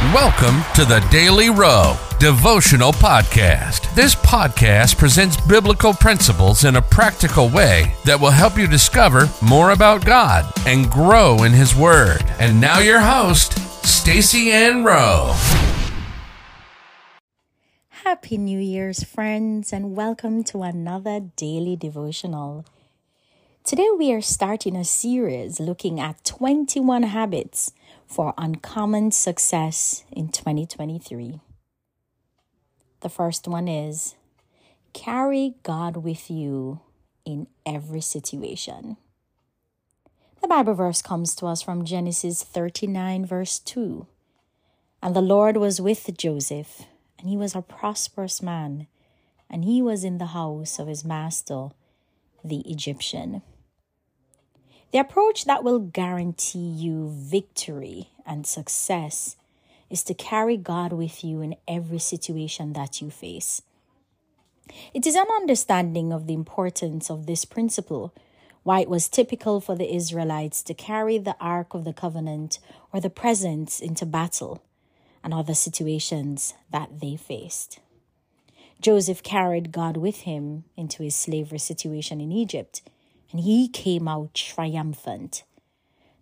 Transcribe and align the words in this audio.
Welcome 0.00 0.62
to 0.76 0.86
the 0.86 1.06
Daily 1.10 1.50
Row 1.50 1.94
Devotional 2.18 2.90
Podcast. 2.90 3.94
This 3.94 4.14
podcast 4.14 4.96
presents 4.96 5.38
biblical 5.42 5.92
principles 5.92 6.64
in 6.64 6.76
a 6.76 6.82
practical 6.82 7.50
way 7.50 7.94
that 8.06 8.18
will 8.18 8.30
help 8.30 8.56
you 8.56 8.66
discover 8.66 9.28
more 9.42 9.72
about 9.72 10.06
God 10.06 10.50
and 10.66 10.90
grow 10.90 11.42
in 11.42 11.52
His 11.52 11.76
Word. 11.76 12.24
And 12.38 12.58
now, 12.58 12.78
your 12.78 13.00
host, 13.00 13.58
Stacy 13.86 14.50
Ann 14.50 14.84
Rowe. 14.84 15.36
Happy 17.90 18.38
New 18.38 18.58
Year's, 18.58 19.04
friends, 19.04 19.70
and 19.70 19.94
welcome 19.94 20.42
to 20.44 20.62
another 20.62 21.20
daily 21.36 21.76
devotional. 21.76 22.64
Today, 23.62 23.88
we 23.96 24.12
are 24.12 24.22
starting 24.22 24.74
a 24.74 24.84
series 24.84 25.60
looking 25.60 26.00
at 26.00 26.24
21 26.24 27.04
habits 27.04 27.72
for 28.06 28.34
uncommon 28.36 29.12
success 29.12 30.02
in 30.10 30.30
2023. 30.30 31.40
The 33.00 33.08
first 33.08 33.46
one 33.46 33.68
is 33.68 34.16
carry 34.92 35.54
God 35.62 35.98
with 35.98 36.30
you 36.30 36.80
in 37.24 37.46
every 37.64 38.00
situation. 38.00 38.96
The 40.40 40.48
Bible 40.48 40.74
verse 40.74 41.02
comes 41.02 41.36
to 41.36 41.46
us 41.46 41.62
from 41.62 41.84
Genesis 41.84 42.42
39, 42.42 43.24
verse 43.26 43.58
2. 43.60 44.06
And 45.02 45.14
the 45.14 45.20
Lord 45.20 45.58
was 45.58 45.80
with 45.80 46.10
Joseph, 46.16 46.86
and 47.20 47.28
he 47.28 47.36
was 47.36 47.54
a 47.54 47.62
prosperous 47.62 48.42
man, 48.42 48.88
and 49.48 49.64
he 49.64 49.80
was 49.80 50.02
in 50.02 50.18
the 50.18 50.26
house 50.26 50.78
of 50.80 50.88
his 50.88 51.04
master, 51.04 51.68
the 52.42 52.60
Egyptian. 52.60 53.42
The 54.92 54.98
approach 54.98 55.44
that 55.44 55.62
will 55.62 55.78
guarantee 55.78 56.58
you 56.58 57.10
victory 57.14 58.10
and 58.26 58.44
success 58.44 59.36
is 59.88 60.02
to 60.04 60.14
carry 60.14 60.56
God 60.56 60.92
with 60.92 61.22
you 61.22 61.40
in 61.42 61.56
every 61.68 62.00
situation 62.00 62.72
that 62.72 63.00
you 63.00 63.10
face. 63.10 63.62
It 64.92 65.06
is 65.06 65.14
an 65.14 65.26
understanding 65.36 66.12
of 66.12 66.26
the 66.26 66.34
importance 66.34 67.10
of 67.10 67.26
this 67.26 67.44
principle 67.44 68.12
why 68.62 68.80
it 68.80 68.90
was 68.90 69.08
typical 69.08 69.60
for 69.60 69.74
the 69.74 69.94
Israelites 69.94 70.62
to 70.64 70.74
carry 70.74 71.18
the 71.18 71.36
Ark 71.40 71.72
of 71.72 71.84
the 71.84 71.92
Covenant 71.92 72.58
or 72.92 73.00
the 73.00 73.10
presence 73.10 73.80
into 73.80 74.04
battle 74.04 74.62
and 75.22 75.32
other 75.32 75.54
situations 75.54 76.54
that 76.70 77.00
they 77.00 77.16
faced. 77.16 77.78
Joseph 78.80 79.22
carried 79.22 79.72
God 79.72 79.96
with 79.96 80.20
him 80.22 80.64
into 80.76 81.02
his 81.02 81.14
slavery 81.14 81.58
situation 81.58 82.20
in 82.20 82.32
Egypt 82.32 82.82
and 83.30 83.40
he 83.40 83.68
came 83.68 84.08
out 84.08 84.34
triumphant. 84.34 85.44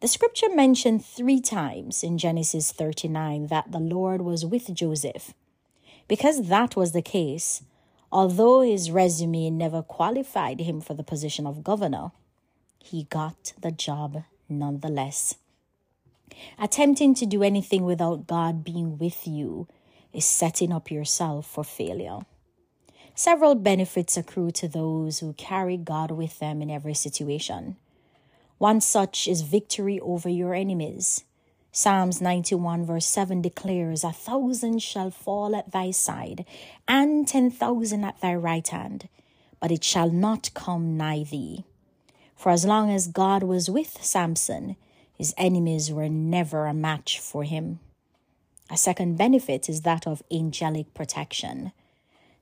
The 0.00 0.08
scripture 0.08 0.54
mentioned 0.54 1.04
three 1.04 1.40
times 1.40 2.02
in 2.02 2.18
Genesis 2.18 2.70
39 2.72 3.46
that 3.46 3.72
the 3.72 3.80
Lord 3.80 4.20
was 4.20 4.44
with 4.44 4.74
Joseph. 4.74 5.32
Because 6.08 6.48
that 6.48 6.76
was 6.76 6.92
the 6.92 7.02
case, 7.02 7.62
although 8.12 8.60
his 8.60 8.90
resume 8.90 9.50
never 9.50 9.82
qualified 9.82 10.60
him 10.60 10.80
for 10.80 10.94
the 10.94 11.02
position 11.02 11.46
of 11.46 11.64
governor, 11.64 12.12
he 12.78 13.04
got 13.04 13.54
the 13.60 13.72
job 13.72 14.24
nonetheless. 14.48 15.36
Attempting 16.58 17.14
to 17.14 17.26
do 17.26 17.42
anything 17.42 17.84
without 17.84 18.26
God 18.26 18.64
being 18.64 18.98
with 18.98 19.26
you 19.26 19.66
is 20.12 20.24
setting 20.24 20.72
up 20.72 20.90
yourself 20.90 21.46
for 21.46 21.64
failure. 21.64 22.20
Several 23.18 23.54
benefits 23.54 24.18
accrue 24.18 24.50
to 24.50 24.68
those 24.68 25.20
who 25.20 25.32
carry 25.32 25.78
God 25.78 26.10
with 26.10 26.38
them 26.38 26.60
in 26.60 26.68
every 26.68 26.92
situation. 26.92 27.76
One 28.58 28.78
such 28.82 29.26
is 29.26 29.40
victory 29.40 29.98
over 30.00 30.28
your 30.28 30.52
enemies. 30.52 31.24
Psalms 31.72 32.20
91, 32.20 32.84
verse 32.84 33.06
7 33.06 33.40
declares, 33.40 34.04
A 34.04 34.12
thousand 34.12 34.82
shall 34.82 35.10
fall 35.10 35.56
at 35.56 35.72
thy 35.72 35.92
side, 35.92 36.44
and 36.86 37.26
ten 37.26 37.50
thousand 37.50 38.04
at 38.04 38.20
thy 38.20 38.34
right 38.34 38.68
hand, 38.68 39.08
but 39.60 39.72
it 39.72 39.82
shall 39.82 40.10
not 40.10 40.50
come 40.52 40.98
nigh 40.98 41.22
thee. 41.22 41.64
For 42.36 42.50
as 42.52 42.66
long 42.66 42.90
as 42.90 43.06
God 43.06 43.42
was 43.42 43.70
with 43.70 43.96
Samson, 44.04 44.76
his 45.14 45.32
enemies 45.38 45.90
were 45.90 46.10
never 46.10 46.66
a 46.66 46.74
match 46.74 47.18
for 47.18 47.44
him. 47.44 47.80
A 48.70 48.76
second 48.76 49.16
benefit 49.16 49.70
is 49.70 49.82
that 49.82 50.06
of 50.06 50.22
angelic 50.30 50.92
protection. 50.92 51.72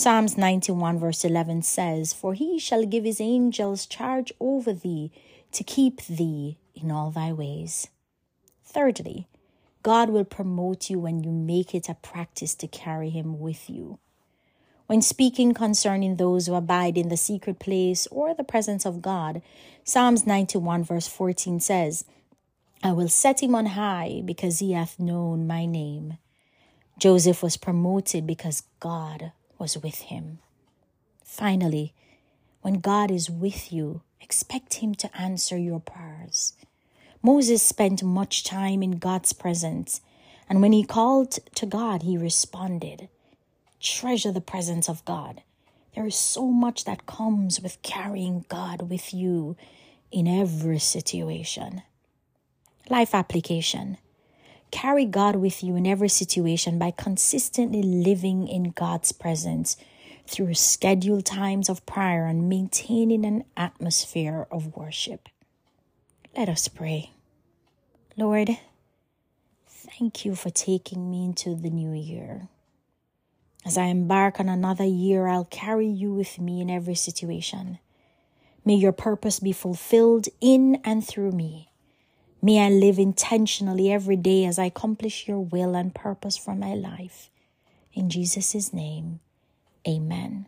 Psalms 0.00 0.38
91, 0.38 0.96
verse 1.00 1.24
11 1.24 1.62
says, 1.62 2.12
For 2.12 2.32
he 2.32 2.56
shall 2.56 2.84
give 2.84 3.02
his 3.02 3.20
angels 3.20 3.84
charge 3.84 4.32
over 4.38 4.72
thee 4.72 5.10
to 5.50 5.64
keep 5.64 6.00
thee 6.02 6.56
in 6.72 6.92
all 6.92 7.10
thy 7.10 7.32
ways. 7.32 7.88
Thirdly, 8.64 9.26
God 9.82 10.10
will 10.10 10.24
promote 10.24 10.88
you 10.88 11.00
when 11.00 11.24
you 11.24 11.32
make 11.32 11.74
it 11.74 11.88
a 11.88 11.94
practice 11.94 12.54
to 12.54 12.68
carry 12.68 13.10
him 13.10 13.40
with 13.40 13.68
you. 13.68 13.98
When 14.86 15.02
speaking 15.02 15.52
concerning 15.52 16.14
those 16.14 16.46
who 16.46 16.54
abide 16.54 16.96
in 16.96 17.08
the 17.08 17.16
secret 17.16 17.58
place 17.58 18.06
or 18.12 18.34
the 18.34 18.44
presence 18.44 18.86
of 18.86 19.02
God, 19.02 19.42
Psalms 19.82 20.24
91, 20.24 20.84
verse 20.84 21.08
14 21.08 21.58
says, 21.58 22.04
I 22.84 22.92
will 22.92 23.08
set 23.08 23.42
him 23.42 23.56
on 23.56 23.66
high 23.66 24.22
because 24.24 24.60
he 24.60 24.74
hath 24.74 25.00
known 25.00 25.48
my 25.48 25.66
name. 25.66 26.18
Joseph 27.00 27.42
was 27.42 27.56
promoted 27.56 28.28
because 28.28 28.62
God 28.78 29.32
was 29.58 29.78
with 29.78 30.02
him. 30.02 30.38
Finally, 31.24 31.92
when 32.62 32.80
God 32.80 33.10
is 33.10 33.30
with 33.30 33.72
you, 33.72 34.02
expect 34.20 34.74
Him 34.74 34.94
to 34.96 35.16
answer 35.16 35.56
your 35.56 35.80
prayers. 35.80 36.54
Moses 37.22 37.62
spent 37.62 38.02
much 38.02 38.44
time 38.44 38.82
in 38.82 38.98
God's 38.98 39.32
presence, 39.32 40.00
and 40.48 40.60
when 40.60 40.72
he 40.72 40.84
called 40.84 41.38
to 41.54 41.66
God, 41.66 42.02
he 42.02 42.16
responded. 42.16 43.08
Treasure 43.80 44.32
the 44.32 44.40
presence 44.40 44.88
of 44.88 45.04
God. 45.04 45.42
There 45.94 46.06
is 46.06 46.16
so 46.16 46.46
much 46.46 46.84
that 46.84 47.06
comes 47.06 47.60
with 47.60 47.82
carrying 47.82 48.44
God 48.48 48.90
with 48.90 49.14
you 49.14 49.56
in 50.10 50.26
every 50.26 50.78
situation. 50.78 51.82
Life 52.88 53.14
application. 53.14 53.98
Carry 54.70 55.06
God 55.06 55.36
with 55.36 55.62
you 55.62 55.76
in 55.76 55.86
every 55.86 56.08
situation 56.08 56.78
by 56.78 56.90
consistently 56.90 57.82
living 57.82 58.46
in 58.46 58.70
God's 58.70 59.12
presence 59.12 59.76
through 60.26 60.54
scheduled 60.54 61.24
times 61.24 61.68
of 61.68 61.86
prayer 61.86 62.26
and 62.26 62.48
maintaining 62.48 63.24
an 63.24 63.44
atmosphere 63.56 64.46
of 64.50 64.76
worship. 64.76 65.28
Let 66.36 66.48
us 66.48 66.68
pray. 66.68 67.12
Lord, 68.16 68.58
thank 69.66 70.24
you 70.24 70.34
for 70.34 70.50
taking 70.50 71.10
me 71.10 71.24
into 71.24 71.54
the 71.54 71.70
new 71.70 71.92
year. 71.92 72.48
As 73.64 73.78
I 73.78 73.84
embark 73.84 74.38
on 74.38 74.48
another 74.48 74.84
year, 74.84 75.26
I'll 75.26 75.46
carry 75.46 75.86
you 75.88 76.12
with 76.12 76.38
me 76.38 76.60
in 76.60 76.70
every 76.70 76.94
situation. 76.94 77.78
May 78.64 78.74
your 78.74 78.92
purpose 78.92 79.40
be 79.40 79.52
fulfilled 79.52 80.28
in 80.40 80.80
and 80.84 81.06
through 81.06 81.32
me. 81.32 81.70
May 82.40 82.64
I 82.64 82.70
live 82.70 82.98
intentionally 82.98 83.90
every 83.90 84.16
day 84.16 84.44
as 84.44 84.58
I 84.58 84.66
accomplish 84.66 85.26
your 85.26 85.40
will 85.40 85.74
and 85.74 85.94
purpose 85.94 86.36
for 86.36 86.54
my 86.54 86.74
life. 86.74 87.30
In 87.92 88.10
Jesus' 88.10 88.72
name, 88.72 89.20
amen. 89.86 90.46